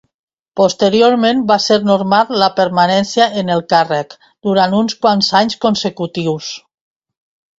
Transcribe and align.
Posteriorment 0.59 1.41
va 1.51 1.57
ser 1.65 1.75
normal 1.89 2.31
la 2.43 2.47
permanència 2.61 3.27
en 3.43 3.53
el 3.57 3.61
càrrec 3.73 4.15
durant 4.49 4.75
uns 4.81 4.97
quants 5.05 5.31
anys 5.43 5.59
consecutius. 5.67 6.49